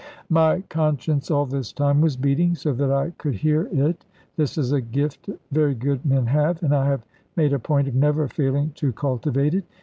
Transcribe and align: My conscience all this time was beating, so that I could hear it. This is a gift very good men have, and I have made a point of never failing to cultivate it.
My 0.31 0.61
conscience 0.61 1.29
all 1.29 1.45
this 1.45 1.71
time 1.71 2.01
was 2.01 2.17
beating, 2.17 2.55
so 2.55 2.73
that 2.73 2.89
I 2.91 3.11
could 3.19 3.35
hear 3.35 3.67
it. 3.71 4.03
This 4.35 4.57
is 4.57 4.71
a 4.71 4.81
gift 4.81 5.29
very 5.51 5.75
good 5.75 6.03
men 6.03 6.25
have, 6.25 6.63
and 6.63 6.73
I 6.73 6.87
have 6.87 7.05
made 7.35 7.53
a 7.53 7.59
point 7.59 7.87
of 7.87 7.93
never 7.93 8.27
failing 8.27 8.71
to 8.77 8.91
cultivate 8.93 9.53
it. 9.53 9.63